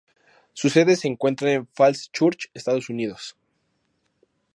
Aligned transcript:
Su 0.53 0.71
sede 0.71 0.95
se 0.95 1.07
encuentra 1.07 1.51
en 1.51 1.67
Falls 1.67 2.11
Church, 2.11 2.47
Estados 2.55 2.89
Unidos. 2.89 3.37